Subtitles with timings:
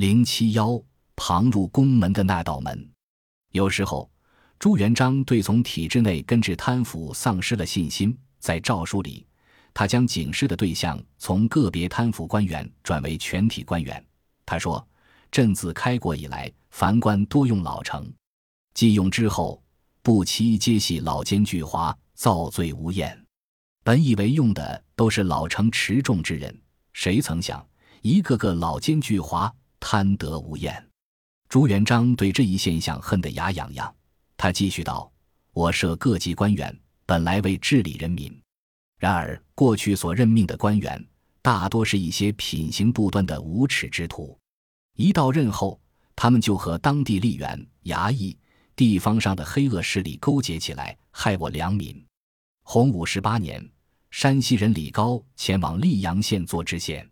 [0.00, 0.82] 零七幺
[1.14, 2.90] 旁入宫门的那道门。
[3.52, 4.10] 有时候，
[4.58, 9.26] 朱元璋对从体制内根治贪腐丧失了信心，在诏书里，
[9.74, 14.02] 他将警示的对象从个别贪腐官员转为全体官员。
[14.46, 14.82] 他说
[15.30, 18.10] ：“朕自开国以来，凡官多用老成，
[18.72, 19.62] 既用之后，
[20.00, 23.22] 不期皆系老奸巨猾，造罪无厌。
[23.84, 26.58] 本以为用的都是老成持重之人，
[26.94, 27.62] 谁曾想，
[28.00, 30.88] 一个个老奸巨猾。”贪得无厌，
[31.48, 33.92] 朱元璋对这一现象恨得牙痒痒。
[34.36, 35.10] 他继续道
[35.52, 38.40] ：“我设各级官员，本来为治理人民，
[38.98, 41.04] 然而过去所任命的官员，
[41.42, 44.38] 大多是一些品行不端的无耻之徒。
[44.96, 45.80] 一到任后，
[46.14, 48.38] 他们就和当地吏员、衙役、
[48.76, 52.06] 地方上的黑恶势力勾结起来，害我良民。”
[52.62, 53.68] 洪武十八年，
[54.10, 57.08] 山西人李高前往溧阳县做知县，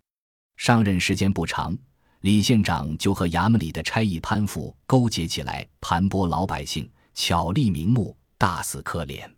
[0.56, 1.76] 上任时间不长。
[2.22, 9.28] 李县长就和衙门里的差役潘富勾结起来，盘剥老百姓，巧立名目，大肆可怜。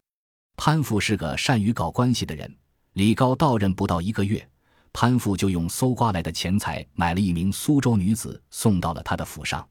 [0.57, 2.51] 潘富是个善于搞关系的人。
[2.95, 4.49] 李高到任不到一个月，
[4.95, 9.67] 潘富就用搜刮来的钱财买了一名苏州女子，送到了他的府上。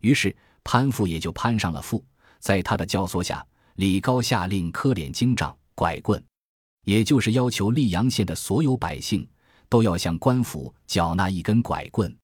[0.00, 2.04] 于是潘富也就攀上了富。
[2.38, 6.22] 在他的教唆下，李高下令科敛经杖、拐棍，
[6.84, 9.28] 也就是要求溧阳县的所有百姓
[9.68, 12.16] 都要向官府缴纳一根拐棍。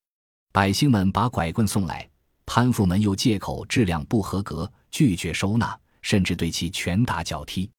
[0.53, 2.09] 百姓们把拐棍送来，
[2.45, 7.71] 潘富们又借口质量不合格，拒绝收纳，甚至对其拳打脚踢。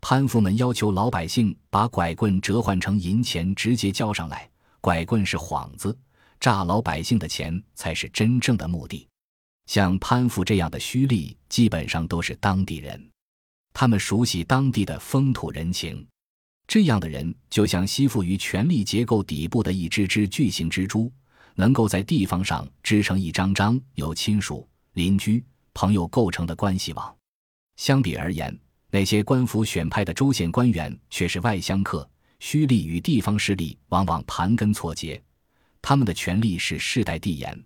[0.00, 4.48] 潘富们要求老百姓把拐棍折换成银钱，直接交上来。
[4.80, 5.96] 拐棍是幌子，
[6.38, 9.08] 诈老百姓的钱才是真正的目的。
[9.66, 13.10] 像潘富这样的虚吏，基本上都是当地人，
[13.72, 16.06] 他们熟悉当地的风土人情。
[16.68, 21.10] 这样的人就像吸附于权力结构底部的一只只巨型蜘蛛。
[21.54, 27.14] 能够在地方上织成一张张由亲属、邻居、朋友构成的关系网。
[27.76, 28.56] 相比而言，
[28.90, 32.08] 那些官府选派的州县官员却是外乡客，
[32.40, 35.20] 虚吏与地方势力往往盘根错节。
[35.80, 37.64] 他们的权力是世代递延，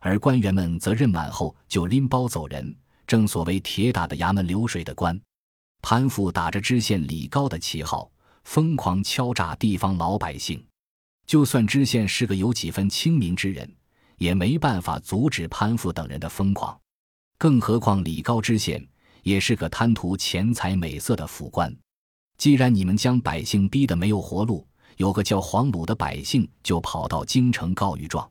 [0.00, 2.74] 而官员们则任满后就拎包走人。
[3.06, 5.20] 正所谓“铁打的衙门，流水的官”。
[5.82, 8.10] 潘富打着知县李高的旗号，
[8.44, 10.64] 疯狂敲诈地方老百姓。
[11.30, 13.72] 就算知县是个有几分清明之人，
[14.16, 16.76] 也没办法阻止潘富等人的疯狂。
[17.38, 18.84] 更何况李高知县
[19.22, 21.72] 也是个贪图钱财美色的府官。
[22.36, 28.28] 既然你们将百姓逼得没有活路，有个叫黄鲁的百姓就跑到京城告御状。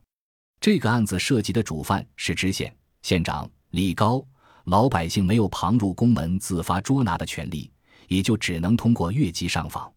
[0.60, 4.22] 这个案子涉及的主犯是知县、县长李高，
[4.64, 7.72] 老百姓没有旁入宫门自发捉拿的权利，
[8.08, 9.90] 也就只能通过越级上访。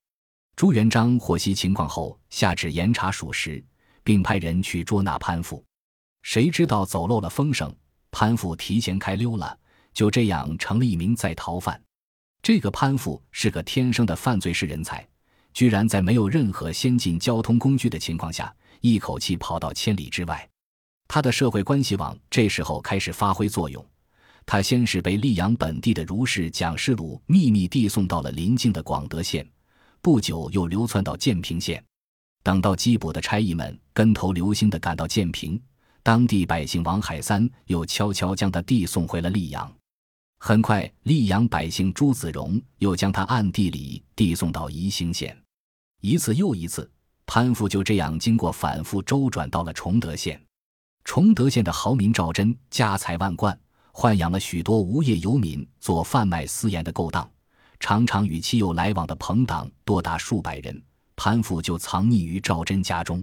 [0.55, 3.63] 朱元璋获悉情况后，下旨严查属实，
[4.03, 5.63] 并派人去捉拿潘富。
[6.21, 7.73] 谁知道走漏了风声，
[8.11, 9.57] 潘富提前开溜了，
[9.93, 11.81] 就这样成了一名在逃犯。
[12.41, 15.05] 这个潘富是个天生的犯罪式人才，
[15.53, 20.47] 居然在没有任何先进交通工具的情况下，一口气跑到千里之外。
[21.07, 23.85] 他的社会关系网这时候开始发挥作用。
[24.45, 29.47] 他先是被溧阳本地的儒士蒋士鲁秘密递送到了邻近的广德县。
[30.03, 31.81] 不久又流窜到建平县，
[32.43, 35.57] 等到缉捕的差役们跟头流星的赶到建平，
[36.03, 39.73] 当地百姓王海三又悄悄将他递送回了溧阳。
[40.39, 45.33] 很快，溧阳百姓朱子荣又将他暗地里递送到宜兴县。
[46.01, 46.91] 一次又一次，
[47.25, 50.37] 潘富就这样经过反复周转，到了崇德县。
[51.05, 53.57] 崇德县的豪民赵祯家财万贯，
[53.93, 57.32] 豢养了许多无业游民做贩卖私盐的勾当。
[57.83, 60.81] 常常与其有来往的朋党多达数百人，
[61.17, 63.21] 潘富就藏匿于赵祯家中。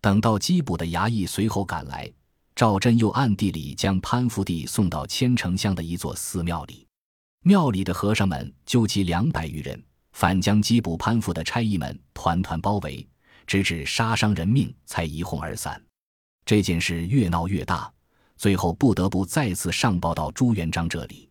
[0.00, 2.08] 等到缉捕的衙役随后赶来，
[2.54, 6.86] 赵祯又暗地里将潘富弟送到千城乡的一座寺庙里。
[7.42, 9.82] 庙里的和尚们纠集两百余人，
[10.12, 13.04] 反将缉捕潘富的差役们团团包围，
[13.48, 15.82] 直至杀伤人命，才一哄而散。
[16.44, 17.92] 这件事越闹越大，
[18.36, 21.28] 最后不得不再次上报到朱元璋这里。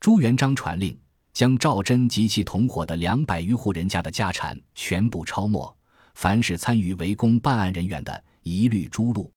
[0.00, 0.98] 朱元璋传令。
[1.32, 5.76] 将赵祯及其同伙的两百余户人家的家产全部抄没，
[6.14, 9.30] 凡是参与围攻办案人员的，一律诛戮。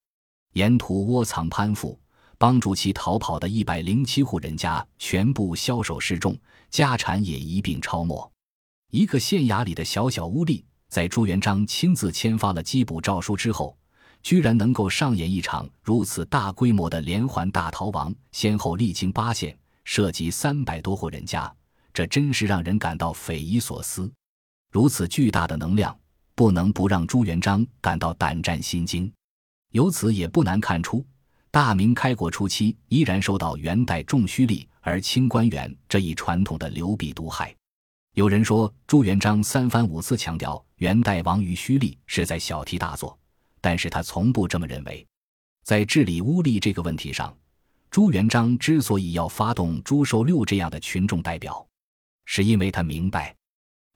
[0.54, 2.00] 沿途窝藏潘富、
[2.38, 6.38] 帮助其逃跑的一百零七户人家，全部枭首示众，
[6.70, 8.32] 家产也一并抄没。
[8.92, 13.76] 一个县衙里的小小污吏，在朱元璋亲自签发了缉捕诏书之后，
[14.22, 21.52] 居然能够上演一场如此大规模的连环大逃亡，先后历经八县，涉及三百多户人家。
[21.94, 24.12] 这真是让人感到匪夷所思。
[24.72, 25.96] 如此巨大的能量，
[26.34, 29.12] 不能不让朱元璋感到胆战心惊。
[29.72, 31.06] 由此也不难看出，
[31.52, 37.56] 大明开国初期依然受到元代重虚吏而轻官员这一传统的流弊毒害。
[38.16, 43.18] 有人说朱元璋三番五次强调元代亡于虚吏是在小题大做，
[43.62, 45.06] 但是他从不这么认为。
[45.64, 47.36] 在治理污吏这个问题上，
[47.90, 51.66] 朱元璋之所以要发动朱寿六这样的群众代表，
[52.26, 53.36] 是因为他明白，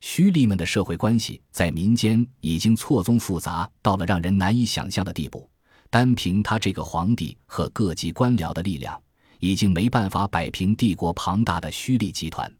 [0.01, 5.49] 虚吏们的社会关系在民间已经错综复杂到了让人难以想象的地步。
[5.89, 9.01] 单凭他这个皇帝和各级官僚的力量，
[9.39, 12.53] 已经没办法摆平帝国庞大的虚吏集团。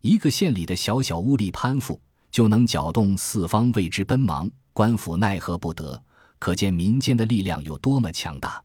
[0.00, 2.00] 一个县里的小小污吏攀附，
[2.30, 6.02] 就能搅动四方为之奔忙，官府奈何不得。
[6.38, 8.60] 可见民间的力量有多么强大。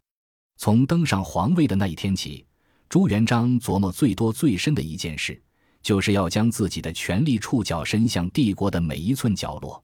[0.58, 2.44] 从登上皇位的那一天起，
[2.90, 5.40] 朱元璋琢磨最多最深的一件事，
[5.88, 9.82] 就是要将自己的权力触角伸向帝国的每一寸角落。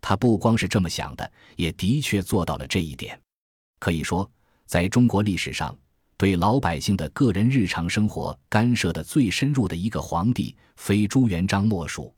[0.00, 3.16] 他不光是这么想的，也的确做到了这一点。
[3.78, 4.28] 可以说，
[4.66, 5.72] 在中国历史上，
[6.16, 12.12] 对老百姓的个人日常生活干涉的最深入的一个皇帝，非朱元璋莫属。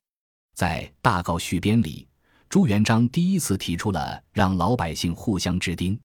[0.55, 2.07] 在《大诰续编》里，
[2.49, 5.99] 朱元璋第一次提出了让老百姓互相知丁。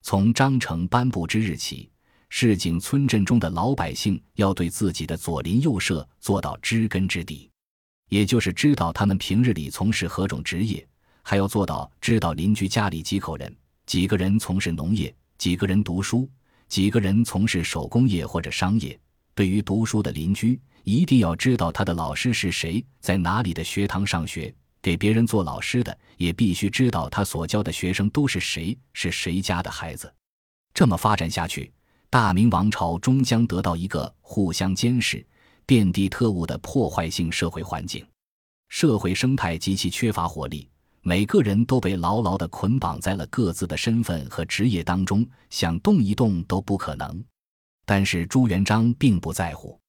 [0.00, 1.90] 从章程颁布之日起，
[2.34, 7.50] 市井村镇中的老百姓要对自己的左邻右舍做到知根知底，
[8.08, 10.84] 也就是知道他们平日里从事何种职业，
[11.20, 13.54] 还要做到知道邻居家里几口人。
[13.84, 16.26] 几个人从事农业，几个人读书，
[16.68, 18.98] 几个人从事手工业或者商业。
[19.34, 24.50] 对于读书的邻居，一定要知道他的老师是谁，在哪里的学堂上学；
[24.80, 30.10] 给别人做老师的，也必须知道他所教的学生都是谁，是谁家的孩子。
[30.72, 31.70] 这么发展下去，
[32.12, 35.26] 大明王朝终将得到一个互相监视、
[35.64, 38.06] 遍地特务的破坏性社会环境，
[38.68, 40.68] 社会生态极其缺乏活力。
[41.00, 47.24] 每个人都被牢牢地捆绑在了各自的身份和职业当中，想动一动都不可能。
[47.86, 49.80] 但是朱元璋并不在乎，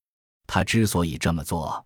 [0.47, 1.85] 他之所以这么做，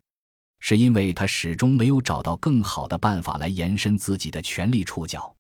[0.59, 5.35] 是因为他始终没有找到更好的办法来延伸自己的权力触角。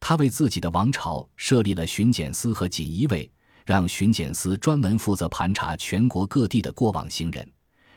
[0.00, 3.32] 他为自己的王朝设立了巡检司和锦衣卫，
[3.64, 7.50] 让巡检司专门负责盘查全国各地的过往行人，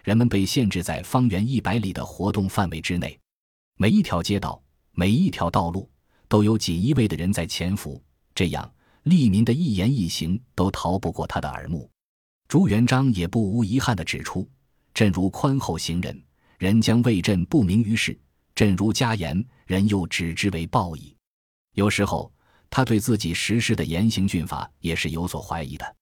[0.03, 3.19] 人们被限制在方圆一百里的活动范围之内，
[3.77, 4.61] 每一条街道。
[4.99, 5.87] 每一条道路
[6.27, 8.03] 都有锦衣卫的人在潜伏，
[8.33, 8.73] 这样
[9.03, 11.87] 利民的一言一行都逃不过他的耳目。
[12.47, 14.49] 朱元璋也不无遗憾地指出
[14.95, 16.19] ：“朕如宽厚行人，
[16.57, 18.11] 人将为朕不明于世；
[18.55, 21.15] 朕如加严，人又指之为暴矣。”
[21.77, 22.33] 有时候，
[22.69, 25.95] 他对自己实施的严刑峻法也是有所怀疑的。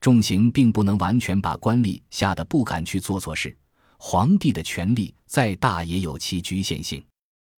[0.00, 3.56] 重刑并不能完全把官吏吓得不敢去做错事，
[3.98, 7.02] 皇帝的权力再大也有其局限性。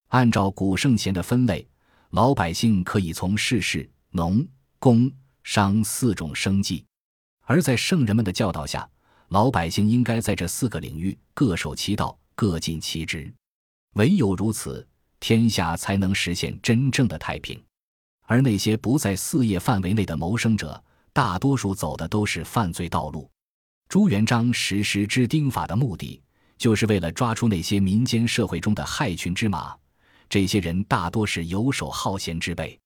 [0.08, 1.66] 按照古圣贤的分类，
[2.10, 4.46] 老百姓可以从事事、农、
[4.78, 5.10] 工、
[5.42, 6.84] 商四种生计；
[7.42, 8.88] 而在圣人们的教导下，
[9.30, 13.34] 老百姓应该在这四个领域各守其道、各尽其职。
[13.94, 14.86] 唯有如此，
[15.18, 17.60] 天下才能实现真正的太平。
[18.26, 20.82] 而那些不在四业范围内的谋生者，
[21.12, 23.30] 大多数走的都是犯罪道路。
[23.88, 26.20] 朱元璋实施之丁法的目的，
[26.58, 29.74] 就是为了抓出那些民间社会中的害群之马。
[30.28, 32.76] 这些人大多是游手好闲之辈，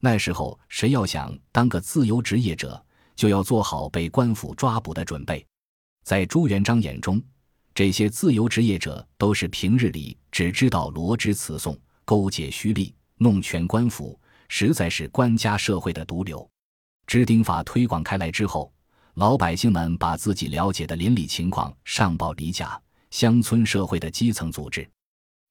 [0.00, 2.84] 那时候谁要想当个自由职业者，
[3.14, 5.46] 就要做好被官府抓捕的准备。
[6.02, 7.22] 在朱元璋眼中，
[7.72, 14.19] 这些自由职业者都是平日里只知道罗织词颂、勾结虚吏、弄权官府，
[14.52, 16.46] 实在是官家社会的毒瘤。
[17.06, 18.70] 知丁法推广开来之后，
[19.14, 22.78] 老百姓们把自己了解的邻里情况上报李甲，
[23.12, 24.86] 乡村社会的基层组织。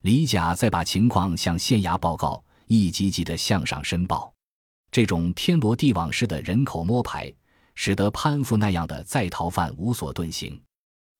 [0.01, 4.31] 李甲再把情况向县衙报告，一级级的向上申报。
[4.91, 7.33] 这种天罗地网式的人口摸排，
[7.75, 10.61] 使得攀附那样的在逃犯无所遁形。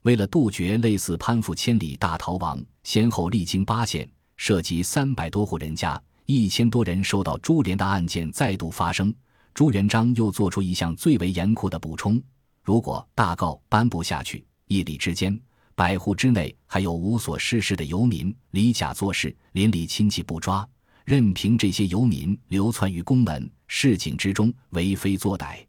[0.03, 9.11] 为了杜绝类似攀附千里大逃亡，先后历经八县，涉及三百多户人家，一千多人受到株连的案件再度发生。
[9.51, 12.21] 朱元璋又做出一项最为严酷的补充：
[12.61, 15.41] 如果大告颁布下去，一里之间。
[15.73, 20.69] 百户之内还有无所事事的游民，离甲做事，邻里亲戚不抓，
[21.03, 25.65] 任凭这些游民流窜于宫门市井之中，为非作歹。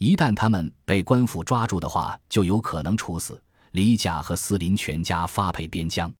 [0.00, 3.40] 一旦他们被官府抓住的话，就有可能处死。
[3.70, 6.12] 李甲和司林全家发配边疆。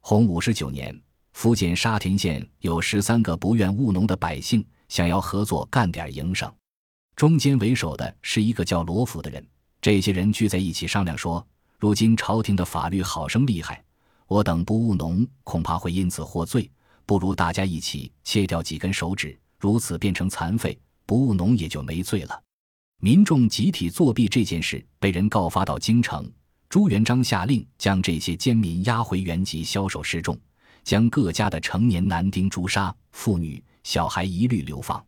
[0.00, 1.00] 洪武十九年，
[1.40, 6.52] 福建沙田县有十三个不愿务农的百姓，想要合作干点营生。
[7.16, 9.42] 中间为首的是一个叫罗福的人。
[9.80, 11.42] 这些人聚在一起商量说。
[11.78, 13.82] 如今朝廷的法律好生厉害，
[14.26, 16.70] 我等不务农，恐怕会因此获罪。
[17.06, 22.38] 不如大家一起切掉几根手指，如此变成残废，不务农也就没罪了。
[23.00, 26.30] 民众集体作弊这件事被人告发到京城，
[26.68, 30.38] 朱元璋下令将这些奸民押回原籍销首示众，
[30.82, 35.04] 将各家的成年男丁诛杀，妇女小孩一律流放。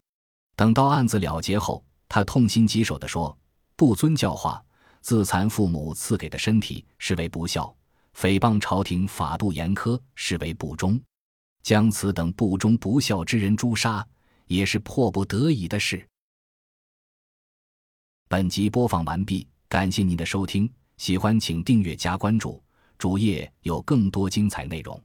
[0.55, 3.37] 等到案子了结后，他痛心疾首地说
[3.75, 4.63] ：“不遵教化，
[5.01, 7.75] 自残父母赐给的身体，是为不孝；
[8.15, 11.01] 诽谤朝廷法度严苛，是为不忠。
[11.63, 14.07] 将此等不忠不孝之人诛杀，
[14.47, 16.07] 也是迫不得已的事。”
[18.29, 22.63] 本集播放完毕，感谢您的收听，喜欢请订阅加关注，
[22.99, 25.03] 主页有更多精彩内容。